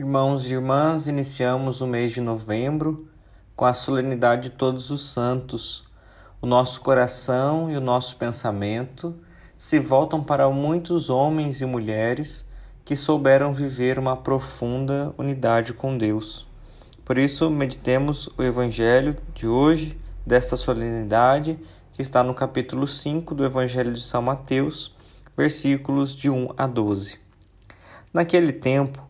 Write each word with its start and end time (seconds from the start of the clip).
Irmãos 0.00 0.46
e 0.46 0.54
irmãs, 0.54 1.06
iniciamos 1.06 1.82
o 1.82 1.86
mês 1.86 2.12
de 2.12 2.22
novembro 2.22 3.06
com 3.54 3.66
a 3.66 3.74
solenidade 3.74 4.44
de 4.44 4.56
Todos 4.56 4.90
os 4.90 5.12
Santos. 5.12 5.84
O 6.40 6.46
nosso 6.46 6.80
coração 6.80 7.70
e 7.70 7.76
o 7.76 7.82
nosso 7.82 8.16
pensamento 8.16 9.14
se 9.58 9.78
voltam 9.78 10.24
para 10.24 10.48
muitos 10.48 11.10
homens 11.10 11.60
e 11.60 11.66
mulheres 11.66 12.48
que 12.82 12.96
souberam 12.96 13.52
viver 13.52 13.98
uma 13.98 14.16
profunda 14.16 15.14
unidade 15.18 15.74
com 15.74 15.98
Deus. 15.98 16.48
Por 17.04 17.18
isso, 17.18 17.50
meditemos 17.50 18.26
o 18.38 18.42
Evangelho 18.42 19.18
de 19.34 19.46
hoje, 19.46 20.00
desta 20.26 20.56
solenidade, 20.56 21.58
que 21.92 22.00
está 22.00 22.24
no 22.24 22.32
capítulo 22.32 22.88
5 22.88 23.34
do 23.34 23.44
Evangelho 23.44 23.92
de 23.92 24.00
São 24.00 24.22
Mateus, 24.22 24.96
versículos 25.36 26.16
de 26.16 26.30
1 26.30 26.54
a 26.56 26.66
12. 26.66 27.18
Naquele 28.14 28.50
tempo, 28.54 29.09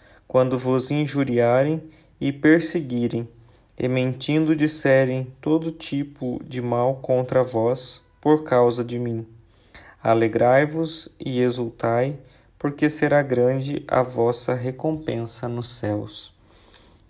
quando 0.31 0.57
vos 0.57 0.91
injuriarem 0.91 1.83
e 2.17 2.31
perseguirem, 2.31 3.27
e 3.77 3.85
mentindo 3.89 4.55
disserem 4.55 5.27
todo 5.41 5.73
tipo 5.73 6.41
de 6.47 6.61
mal 6.61 6.95
contra 7.01 7.43
vós 7.43 8.01
por 8.21 8.45
causa 8.45 8.81
de 8.81 8.97
mim. 8.97 9.27
Alegrai-vos 10.01 11.09
e 11.19 11.41
exultai, 11.41 12.17
porque 12.57 12.89
será 12.89 13.21
grande 13.21 13.83
a 13.89 14.01
vossa 14.01 14.53
recompensa 14.53 15.49
nos 15.49 15.67
céus. 15.67 16.33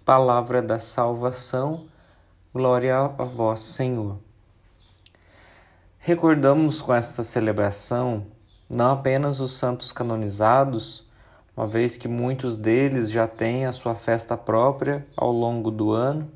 Palavra 0.04 0.60
da 0.60 0.80
salvação, 0.80 1.86
glória 2.52 2.98
a 2.98 3.08
vós, 3.24 3.60
Senhor. 3.60 4.18
Recordamos 6.00 6.82
com 6.82 6.92
esta 6.92 7.24
celebração 7.24 8.26
não 8.68 8.94
apenas 8.94 9.40
os 9.40 9.52
santos 9.52 9.92
canonizados, 9.92 11.06
uma 11.62 11.68
vez 11.68 11.96
que 11.96 12.08
muitos 12.08 12.58
deles 12.58 13.12
já 13.12 13.28
têm 13.28 13.68
a 13.68 13.72
sua 13.72 13.94
festa 13.94 14.36
própria 14.36 15.06
ao 15.16 15.32
longo 15.32 15.70
do 15.70 15.92
ano, 15.92 16.28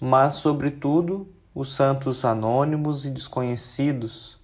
mas, 0.00 0.34
sobretudo, 0.34 1.28
os 1.54 1.72
santos 1.72 2.24
anônimos 2.24 3.06
e 3.06 3.10
desconhecidos. 3.10 4.36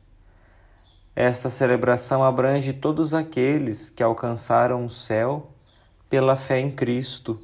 Esta 1.16 1.50
celebração 1.50 2.22
abrange 2.22 2.72
todos 2.72 3.12
aqueles 3.12 3.90
que 3.90 4.04
alcançaram 4.04 4.84
o 4.84 4.88
céu 4.88 5.50
pela 6.08 6.36
fé 6.36 6.60
em 6.60 6.70
Cristo. 6.70 7.36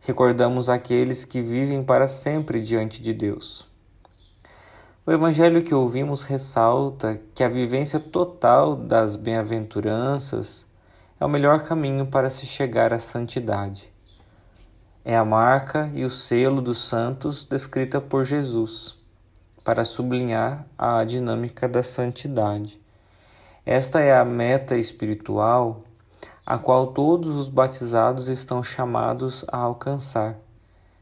Recordamos 0.00 0.68
aqueles 0.68 1.24
que 1.24 1.40
vivem 1.40 1.84
para 1.84 2.08
sempre 2.08 2.60
diante 2.60 3.00
de 3.00 3.14
Deus. 3.14 3.64
O 5.06 5.12
evangelho 5.12 5.62
que 5.62 5.72
ouvimos 5.72 6.24
ressalta 6.24 7.20
que 7.32 7.44
a 7.44 7.48
vivência 7.48 8.00
total 8.00 8.74
das 8.74 9.14
bem-aventuranças 9.14 10.68
é 11.20 11.24
o 11.26 11.28
melhor 11.28 11.64
caminho 11.64 12.06
para 12.06 12.30
se 12.30 12.46
chegar 12.46 12.94
à 12.94 12.98
santidade. 12.98 13.92
É 15.04 15.14
a 15.14 15.24
marca 15.24 15.90
e 15.92 16.02
o 16.02 16.08
selo 16.08 16.62
dos 16.62 16.78
santos 16.78 17.44
descrita 17.44 18.00
por 18.00 18.24
Jesus, 18.24 18.96
para 19.62 19.84
sublinhar 19.84 20.66
a 20.78 21.04
dinâmica 21.04 21.68
da 21.68 21.82
santidade. 21.82 22.80
Esta 23.66 24.00
é 24.00 24.16
a 24.16 24.24
meta 24.24 24.78
espiritual 24.78 25.84
a 26.46 26.56
qual 26.56 26.88
todos 26.88 27.36
os 27.36 27.48
batizados 27.48 28.28
estão 28.28 28.62
chamados 28.62 29.44
a 29.48 29.58
alcançar, 29.58 30.38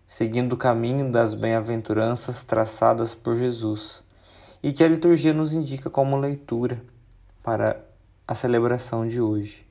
seguindo 0.04 0.54
o 0.54 0.58
caminho 0.58 1.12
das 1.12 1.32
bem-aventuranças 1.32 2.42
traçadas 2.42 3.14
por 3.14 3.36
Jesus 3.36 4.02
e 4.62 4.72
que 4.72 4.82
a 4.82 4.88
liturgia 4.88 5.32
nos 5.32 5.52
indica 5.52 5.88
como 5.88 6.16
leitura 6.18 6.82
para 7.40 7.80
a 8.26 8.34
celebração 8.34 9.06
de 9.06 9.20
hoje. 9.20 9.67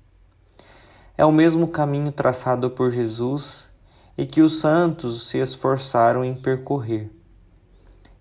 É 1.18 1.26
o 1.26 1.32
mesmo 1.32 1.68
caminho 1.68 2.12
traçado 2.12 2.70
por 2.70 2.92
Jesus 2.92 3.72
e 4.16 4.24
que 4.24 4.42
os 4.42 4.60
santos 4.60 5.28
se 5.28 5.40
esforçaram 5.40 6.24
em 6.24 6.36
percorrer. 6.36 7.10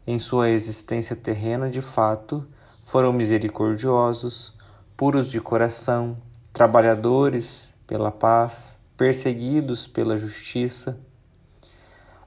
Em 0.07 0.19
sua 0.19 0.49
existência 0.49 1.15
terrena, 1.15 1.69
de 1.69 1.83
fato, 1.83 2.47
foram 2.83 3.13
misericordiosos, 3.13 4.57
puros 4.97 5.29
de 5.31 5.43
coração, 5.43 6.17
trabalhadores 6.55 7.71
pela 7.87 8.11
paz, 8.11 8.79
perseguidos 8.97 9.87
pela 9.87 10.17
justiça. 10.17 10.99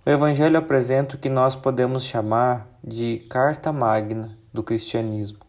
O 0.06 0.10
Evangelho 0.10 0.58
apresenta 0.58 1.16
o 1.16 1.20
que 1.20 1.30
nós 1.30 1.56
podemos 1.56 2.04
chamar 2.04 2.68
de 2.84 3.26
carta 3.28 3.74
magna 3.74 4.38
do 4.54 4.62
cristianismo. 4.62 5.40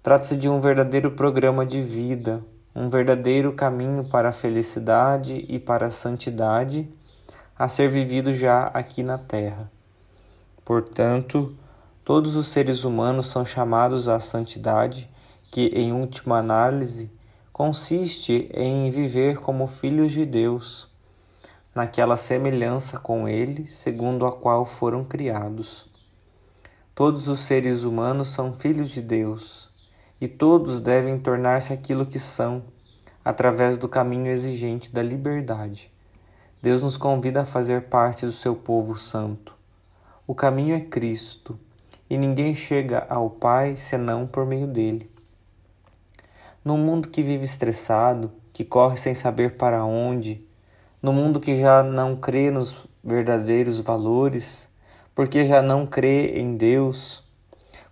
Trata-se 0.00 0.36
de 0.36 0.48
um 0.48 0.60
verdadeiro 0.60 1.10
programa 1.10 1.66
de 1.66 1.82
vida, 1.82 2.44
um 2.74 2.88
verdadeiro 2.88 3.52
caminho 3.52 4.04
para 4.04 4.30
a 4.30 4.32
felicidade 4.32 5.44
e 5.48 5.58
para 5.58 5.86
a 5.86 5.90
santidade 5.90 6.88
a 7.58 7.68
ser 7.68 7.88
vivido 7.88 8.32
já 8.32 8.64
aqui 8.68 9.02
na 9.02 9.18
terra. 9.18 9.70
Portanto, 10.64 11.54
todos 12.04 12.34
os 12.34 12.48
seres 12.48 12.82
humanos 12.84 13.26
são 13.26 13.44
chamados 13.44 14.08
à 14.08 14.18
santidade, 14.20 15.08
que, 15.50 15.66
em 15.66 15.92
última 15.92 16.38
análise, 16.38 17.10
consiste 17.52 18.50
em 18.54 18.90
viver 18.90 19.38
como 19.38 19.66
filhos 19.66 20.12
de 20.12 20.24
Deus, 20.24 20.88
naquela 21.74 22.16
semelhança 22.16 22.98
com 22.98 23.28
Ele, 23.28 23.66
segundo 23.66 24.24
a 24.24 24.32
qual 24.32 24.64
foram 24.64 25.04
criados. 25.04 25.86
Todos 26.94 27.28
os 27.28 27.40
seres 27.40 27.84
humanos 27.84 28.28
são 28.28 28.54
filhos 28.54 28.90
de 28.90 29.02
Deus 29.02 29.71
e 30.22 30.28
todos 30.28 30.80
devem 30.80 31.18
tornar-se 31.18 31.72
aquilo 31.72 32.06
que 32.06 32.20
são, 32.20 32.62
através 33.24 33.76
do 33.76 33.88
caminho 33.88 34.28
exigente 34.30 34.88
da 34.88 35.02
liberdade. 35.02 35.90
Deus 36.62 36.80
nos 36.80 36.96
convida 36.96 37.42
a 37.42 37.44
fazer 37.44 37.88
parte 37.88 38.24
do 38.24 38.30
seu 38.30 38.54
povo 38.54 38.94
santo. 38.94 39.52
O 40.24 40.32
caminho 40.32 40.76
é 40.76 40.80
Cristo, 40.80 41.58
e 42.08 42.16
ninguém 42.16 42.54
chega 42.54 43.04
ao 43.10 43.28
Pai 43.30 43.74
senão 43.74 44.24
por 44.24 44.46
meio 44.46 44.68
dele. 44.68 45.10
Num 46.64 46.78
mundo 46.78 47.08
que 47.08 47.20
vive 47.20 47.44
estressado, 47.44 48.30
que 48.52 48.64
corre 48.64 48.96
sem 48.96 49.14
saber 49.14 49.56
para 49.56 49.84
onde, 49.84 50.46
no 51.02 51.12
mundo 51.12 51.40
que 51.40 51.60
já 51.60 51.82
não 51.82 52.14
crê 52.14 52.48
nos 52.48 52.86
verdadeiros 53.02 53.80
valores, 53.80 54.68
porque 55.16 55.44
já 55.44 55.60
não 55.60 55.84
crê 55.84 56.38
em 56.38 56.56
Deus, 56.56 57.24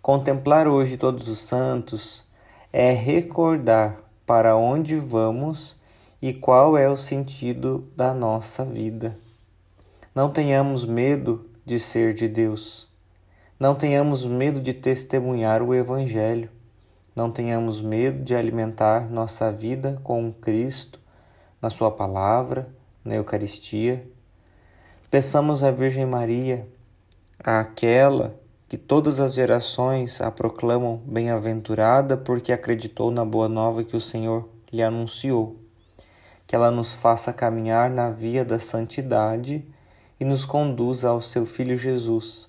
Contemplar 0.02 0.66
hoje 0.66 0.96
todos 0.96 1.28
os 1.28 1.40
santos 1.40 2.24
é 2.72 2.92
recordar 2.92 3.98
para 4.24 4.56
onde 4.56 4.96
vamos 4.96 5.76
e 6.22 6.32
qual 6.32 6.78
é 6.78 6.88
o 6.88 6.96
sentido 6.96 7.88
da 7.96 8.14
nossa 8.14 8.64
vida. 8.64 9.16
Não 10.14 10.30
tenhamos 10.30 10.84
medo 10.84 11.48
de 11.64 11.78
ser 11.78 12.14
de 12.14 12.28
Deus. 12.28 12.88
Não 13.58 13.74
tenhamos 13.74 14.24
medo 14.24 14.60
de 14.60 14.72
testemunhar 14.72 15.62
o 15.62 15.74
Evangelho. 15.74 16.48
Não 17.14 17.30
tenhamos 17.30 17.80
medo 17.80 18.22
de 18.22 18.34
alimentar 18.34 19.10
nossa 19.10 19.50
vida 19.50 20.00
com 20.02 20.32
Cristo, 20.32 21.00
na 21.60 21.68
Sua 21.68 21.90
palavra, 21.90 22.68
na 23.04 23.16
Eucaristia. 23.16 24.06
Peçamos 25.10 25.64
à 25.64 25.70
Virgem 25.70 26.06
Maria, 26.06 26.66
àquela 27.38 28.39
que 28.70 28.78
todas 28.78 29.18
as 29.18 29.34
gerações 29.34 30.20
a 30.20 30.30
proclamam 30.30 31.02
bem-aventurada 31.04 32.16
porque 32.16 32.52
acreditou 32.52 33.10
na 33.10 33.24
boa 33.24 33.48
nova 33.48 33.82
que 33.82 33.96
o 33.96 34.00
Senhor 34.00 34.48
lhe 34.72 34.80
anunciou. 34.80 35.56
Que 36.46 36.54
ela 36.54 36.70
nos 36.70 36.94
faça 36.94 37.32
caminhar 37.32 37.90
na 37.90 38.10
via 38.10 38.44
da 38.44 38.60
santidade 38.60 39.62
e 40.20 40.24
nos 40.24 40.44
conduza 40.44 41.08
ao 41.08 41.20
seu 41.20 41.44
Filho 41.44 41.76
Jesus, 41.76 42.48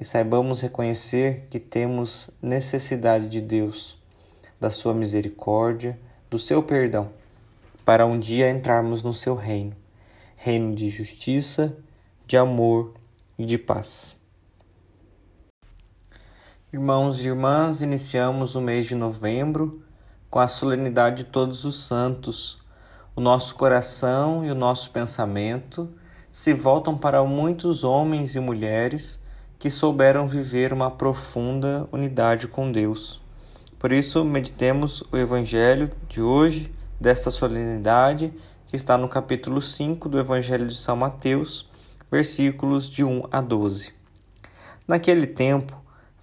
e 0.00 0.04
saibamos 0.04 0.60
reconhecer 0.60 1.48
que 1.50 1.58
temos 1.58 2.30
necessidade 2.40 3.28
de 3.28 3.40
Deus, 3.40 3.98
da 4.60 4.70
sua 4.70 4.94
misericórdia, 4.94 5.98
do 6.30 6.38
seu 6.38 6.62
perdão, 6.62 7.10
para 7.84 8.06
um 8.06 8.18
dia 8.18 8.48
entrarmos 8.48 9.02
no 9.02 9.12
seu 9.12 9.34
reino 9.34 9.74
reino 10.40 10.72
de 10.72 10.88
justiça, 10.88 11.76
de 12.24 12.36
amor 12.36 12.94
e 13.36 13.44
de 13.44 13.58
paz. 13.58 14.17
Irmãos 16.70 17.24
e 17.24 17.26
irmãs, 17.26 17.80
iniciamos 17.80 18.54
o 18.54 18.60
mês 18.60 18.84
de 18.84 18.94
novembro 18.94 19.82
com 20.28 20.38
a 20.38 20.46
solenidade 20.46 21.24
de 21.24 21.30
todos 21.30 21.64
os 21.64 21.86
santos. 21.86 22.58
O 23.16 23.22
nosso 23.22 23.54
coração 23.54 24.44
e 24.44 24.50
o 24.50 24.54
nosso 24.54 24.90
pensamento 24.90 25.88
se 26.30 26.52
voltam 26.52 26.94
para 26.94 27.24
muitos 27.24 27.84
homens 27.84 28.36
e 28.36 28.40
mulheres 28.40 29.24
que 29.58 29.70
souberam 29.70 30.28
viver 30.28 30.70
uma 30.70 30.90
profunda 30.90 31.88
unidade 31.90 32.46
com 32.46 32.70
Deus. 32.70 33.22
Por 33.78 33.90
isso, 33.90 34.22
meditemos 34.22 35.02
o 35.10 35.16
Evangelho 35.16 35.90
de 36.06 36.20
hoje, 36.20 36.70
desta 37.00 37.30
solenidade, 37.30 38.30
que 38.66 38.76
está 38.76 38.98
no 38.98 39.08
capítulo 39.08 39.62
5 39.62 40.06
do 40.06 40.18
Evangelho 40.18 40.66
de 40.66 40.74
São 40.74 40.96
Mateus, 40.96 41.66
versículos 42.10 42.90
de 42.90 43.02
1 43.02 43.24
a 43.30 43.40
12. 43.40 43.90
Naquele 44.86 45.26
tempo, 45.26 45.87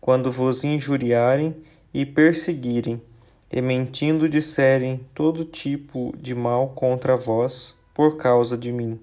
quando 0.00 0.30
vos 0.30 0.64
injuriarem 0.64 1.56
e 1.92 2.06
perseguirem, 2.06 3.02
e 3.50 3.62
mentindo 3.62 4.28
disserem 4.28 5.06
todo 5.14 5.44
tipo 5.44 6.14
de 6.18 6.34
mal 6.34 6.68
contra 6.68 7.16
vós 7.16 7.74
por 7.94 8.16
causa 8.16 8.56
de 8.56 8.70
mim. 8.70 9.00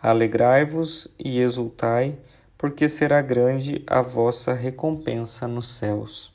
Alegrai-vos 0.00 1.08
e 1.18 1.40
exultai, 1.40 2.16
porque 2.56 2.88
será 2.88 3.20
grande 3.20 3.82
a 3.86 4.00
vossa 4.00 4.52
recompensa 4.52 5.48
nos 5.48 5.76
céus. 5.76 6.32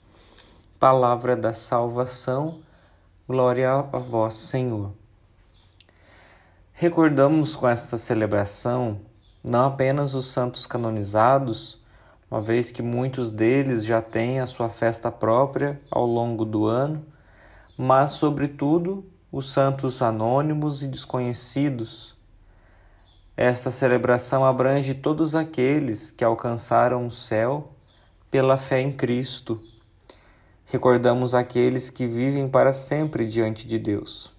Palavra 0.80 1.36
da 1.36 1.54
salvação, 1.54 2.60
glória 3.28 3.72
a 3.72 3.82
vós, 3.98 4.36
Senhor. 4.36 4.92
Recordamos 6.74 7.56
com 7.56 7.68
esta 7.68 7.98
celebração 7.98 9.00
não 9.44 9.66
apenas 9.66 10.14
os 10.16 10.28
santos 10.28 10.68
canonizados, 10.68 11.79
uma 12.30 12.42
vez 12.42 12.72
que 12.72 12.82
muitos 12.82 13.32
deles 13.32 13.84
já 13.84 14.02
têm 14.02 14.40
a 14.40 14.46
sua 14.46 14.70
festa 14.70 15.12
própria 15.12 15.80
ao 15.90 16.06
longo 16.06 16.46
do 16.46 16.66
ano, 16.66 17.06
mas, 17.78 18.12
sobretudo, 18.12 19.06
os 19.32 19.52
santos 19.52 20.02
anônimos 20.02 20.84
e 20.84 20.88
desconhecidos 20.88 22.20
esta 23.42 23.72
celebração 23.72 24.44
abrange 24.44 24.94
todos 24.94 25.34
aqueles 25.34 26.12
que 26.12 26.26
alcançaram 26.26 27.08
o 27.08 27.10
céu 27.10 27.70
pela 28.30 28.58
fé 28.58 28.82
em 28.82 28.92
Cristo. 28.92 29.62
Recordamos 30.66 31.34
aqueles 31.34 31.90
que 31.90 32.06
vivem 32.06 32.50
para 32.50 32.74
sempre 32.74 33.26
diante 33.26 33.66
de 33.66 33.80
Deus. 33.80 34.30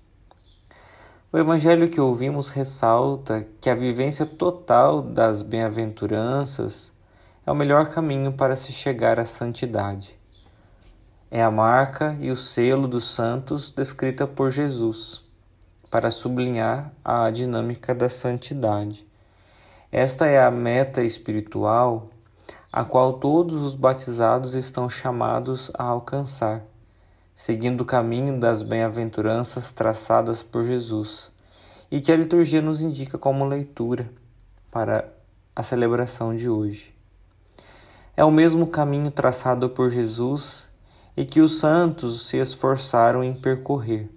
O 1.33 1.39
evangelho 1.39 1.89
que 1.89 1.99
ouvimos 1.99 2.51
ressalta 2.51 3.47
que 3.59 3.71
a 3.71 3.75
vivência 3.75 4.27
total 4.27 5.01
das 5.01 5.41
bem-aventuranças 5.41 6.93
é 7.51 7.53
o 7.53 7.57
melhor 7.57 7.89
caminho 7.89 8.33
para 8.33 8.55
se 8.55 8.71
chegar 8.71 9.19
à 9.19 9.25
santidade. 9.25 10.17
É 11.29 11.43
a 11.43 11.51
marca 11.51 12.17
e 12.21 12.31
o 12.31 12.37
selo 12.37 12.87
dos 12.87 13.13
santos 13.13 13.71
descrita 13.71 14.25
por 14.25 14.53
Jesus 14.53 15.21
para 15.91 16.13
sublinhar 16.13 16.93
a 17.05 17.29
dinâmica 17.29 17.93
da 17.93 18.09
santidade. 18.09 19.05
Esta 19.91 20.29
é 20.29 20.41
a 20.41 20.49
meta 20.49 21.03
espiritual 21.03 22.11
a 22.73 22.85
qual 22.85 23.15
todos 23.15 23.61
os 23.63 23.75
batizados 23.75 24.55
estão 24.55 24.89
chamados 24.89 25.73
a 25.75 25.83
alcançar, 25.83 26.63
seguindo 27.35 27.81
o 27.81 27.85
caminho 27.85 28.39
das 28.39 28.63
bem-aventuranças 28.63 29.73
traçadas 29.73 30.41
por 30.41 30.63
Jesus 30.63 31.33
e 31.91 32.01
que 32.01 32.13
a 32.13 32.17
liturgia 32.17 32.63
nos 32.63 32.81
indica 32.81 33.19
como 33.19 33.45
leitura 33.45 34.09
para 34.71 35.13
a 35.57 35.65
celebração 35.65 36.37
de 36.37 36.49
hoje. 36.49 37.00
É 38.21 38.25
o 38.25 38.31
mesmo 38.31 38.67
caminho 38.67 39.11
traçado 39.11 39.71
por 39.71 39.89
Jesus 39.89 40.69
e 41.17 41.25
que 41.25 41.41
os 41.41 41.59
santos 41.59 42.29
se 42.29 42.37
esforçaram 42.37 43.25
em 43.25 43.33
percorrer 43.33 44.11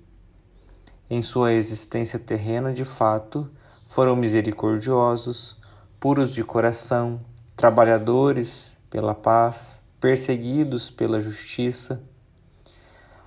em 1.09 1.21
sua 1.21 1.53
existência 1.53 2.19
terrena 2.19 2.73
de 2.73 2.83
fato, 2.83 3.49
foram 3.87 4.13
misericordiosos, 4.13 5.55
puros 6.01 6.33
de 6.33 6.43
coração, 6.43 7.21
trabalhadores 7.55 8.75
pela 8.89 9.15
paz, 9.15 9.81
perseguidos 10.01 10.89
pela 10.89 11.21
justiça. 11.21 12.03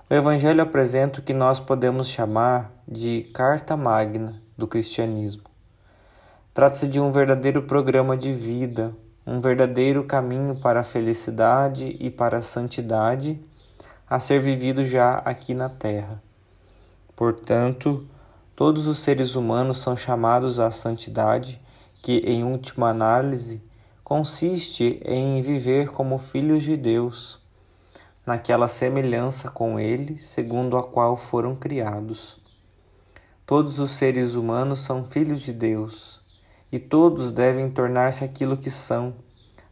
O 0.07 0.13
Evangelho 0.13 0.61
apresenta 0.61 1.21
o 1.21 1.23
que 1.23 1.33
nós 1.33 1.59
podemos 1.59 2.07
chamar 2.07 2.71
de 2.87 3.23
carta 3.33 3.75
magna 3.75 4.43
do 4.55 4.67
cristianismo. 4.67 5.49
Trata-se 6.53 6.87
de 6.87 6.99
um 6.99 7.11
verdadeiro 7.11 7.63
programa 7.63 8.15
de 8.15 8.31
vida, 8.31 8.93
um 9.27 9.41
verdadeiro 9.41 10.05
caminho 10.05 10.55
para 10.55 10.79
a 10.79 10.85
felicidade 10.85 11.97
e 11.99 12.09
para 12.09 12.37
a 12.37 12.41
santidade 12.41 13.37
a 14.09 14.21
ser 14.21 14.39
vivido 14.39 14.85
já 14.85 15.15
aqui 15.17 15.53
na 15.53 15.67
terra. 15.67 16.23
Portanto, 17.13 18.07
todos 18.55 18.87
os 18.87 18.99
seres 18.99 19.35
humanos 19.35 19.79
são 19.79 19.97
chamados 19.97 20.61
à 20.61 20.71
santidade, 20.71 21.59
que, 22.01 22.19
em 22.19 22.45
última 22.45 22.89
análise, 22.89 23.61
consiste 24.01 25.01
em 25.03 25.41
viver 25.41 25.89
como 25.89 26.17
filhos 26.17 26.63
de 26.63 26.77
Deus, 26.77 27.37
naquela 28.25 28.69
semelhança 28.69 29.51
com 29.51 29.77
Ele, 29.77 30.17
segundo 30.19 30.77
a 30.77 30.83
qual 30.83 31.17
foram 31.17 31.53
criados. 31.53 32.37
Todos 33.45 33.77
os 33.79 33.91
seres 33.91 34.35
humanos 34.35 34.79
são 34.79 35.03
filhos 35.03 35.41
de 35.41 35.51
Deus, 35.51 36.21
e 36.71 36.79
todos 36.79 37.31
devem 37.31 37.69
tornar-se 37.69 38.23
aquilo 38.23 38.57
que 38.57 38.69
são, 38.69 39.13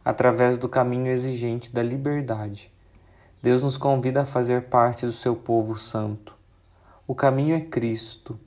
através 0.04 0.56
do 0.56 0.68
caminho 0.68 1.08
exigente 1.08 1.72
da 1.72 1.82
liberdade. 1.82 2.72
Deus 3.42 3.62
nos 3.62 3.76
convida 3.76 4.22
a 4.22 4.26
fazer 4.26 4.62
parte 4.62 5.04
do 5.04 5.12
seu 5.12 5.36
povo 5.36 5.76
santo. 5.76 6.34
O 7.06 7.14
caminho 7.14 7.54
é 7.54 7.60
Cristo, 7.60 8.38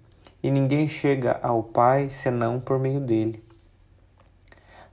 e 0.41 0.50
ninguém 0.50 0.88
chega 0.88 1.39
ao 1.44 1.62
Pai 1.62 2.10
senão 2.10 2.60
por 2.60 2.79
meio 2.79 3.00
dele. 3.00 3.44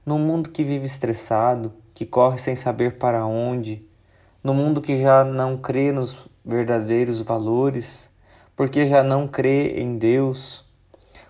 No 0.05 0.19
mundo 0.19 0.49
que 0.49 0.63
vive 0.63 0.85
estressado, 0.85 1.73
que 1.93 2.05
corre 2.05 2.37
sem 2.37 2.55
saber 2.55 2.97
para 2.97 3.25
onde, 3.25 3.85
no 4.43 4.53
mundo 4.53 4.81
que 4.81 5.01
já 5.01 5.23
não 5.23 5.57
crê 5.57 5.91
nos 5.91 6.27
verdadeiros 6.45 7.21
valores, 7.21 8.09
porque 8.55 8.87
já 8.87 9.03
não 9.03 9.27
crê 9.27 9.79
em 9.81 9.97
Deus, 9.97 10.63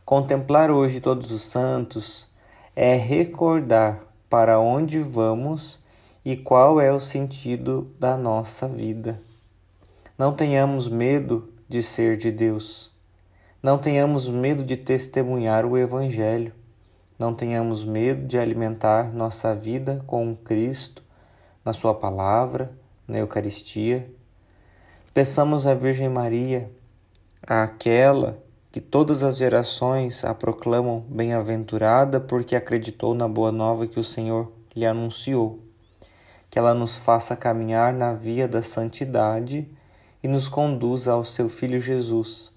contemplar 0.07 0.71
hoje 0.71 1.01
todos 1.01 1.33
os 1.33 1.41
santos 1.41 2.25
é 2.73 2.95
recordar 2.95 3.99
para 4.29 4.57
onde 4.57 5.01
vamos 5.01 5.79
e 6.23 6.37
qual 6.37 6.79
é 6.79 6.93
o 6.93 6.99
sentido 6.99 7.93
da 7.99 8.15
nossa 8.15 8.69
vida. 8.69 9.19
Não 10.17 10.33
tenhamos 10.33 10.87
medo 10.87 11.51
de 11.67 11.83
ser 11.83 12.15
de 12.15 12.31
Deus. 12.31 12.89
Não 13.61 13.77
tenhamos 13.77 14.29
medo 14.29 14.63
de 14.63 14.77
testemunhar 14.77 15.65
o 15.65 15.77
Evangelho, 15.77 16.53
não 17.19 17.33
tenhamos 17.33 17.83
medo 17.83 18.25
de 18.25 18.39
alimentar 18.39 19.13
nossa 19.13 19.53
vida 19.53 20.01
com 20.07 20.33
Cristo, 20.37 21.03
na 21.65 21.73
Sua 21.73 21.93
palavra, 21.93 22.71
na 23.05 23.17
Eucaristia. 23.17 24.09
Peçamos 25.13 25.67
à 25.67 25.73
Virgem 25.73 26.07
Maria, 26.07 26.71
àquela 27.45 28.46
que 28.77 28.81
todas 28.81 29.24
as 29.24 29.38
gerações 29.38 30.24
a 30.24 30.36
proclamam 30.36 31.03
bem-aventurada 31.10 32.19
porque 32.19 32.55
acreditou 32.55 33.15
na 33.15 33.27
boa 33.27 33.51
nova 33.51 33.88
que 33.88 34.00
o 34.00 34.03
Senhor 34.03 34.51
lhe 34.75 34.86
anunciou. 34.86 35.63
Que 36.48 36.60
ela 36.60 36.75
nos 36.75 36.96
faça 36.96 37.36
caminhar 37.36 37.91
na 37.91 38.13
via 38.13 38.48
da 38.48 38.62
santidade 38.62 39.67
e 40.22 40.27
nos 40.27 40.48
conduza 40.48 41.12
ao 41.12 41.24
seu 41.24 41.50
Filho 41.50 41.79
Jesus. 41.79 42.53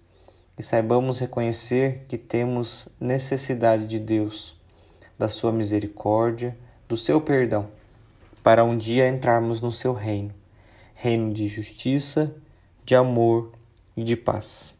E 0.58 0.62
saibamos 0.62 1.18
reconhecer 1.18 2.04
que 2.06 2.18
temos 2.18 2.86
necessidade 3.00 3.86
de 3.86 3.98
Deus, 3.98 4.54
da 5.18 5.26
sua 5.26 5.50
misericórdia, 5.50 6.54
do 6.86 6.98
seu 6.98 7.18
perdão, 7.22 7.68
para 8.42 8.62
um 8.62 8.76
dia 8.76 9.08
entrarmos 9.08 9.62
no 9.62 9.72
seu 9.72 9.94
reino 9.94 10.34
reino 10.92 11.32
de 11.32 11.48
justiça, 11.48 12.36
de 12.84 12.94
amor 12.94 13.52
e 13.96 14.04
de 14.04 14.16
paz. 14.16 14.78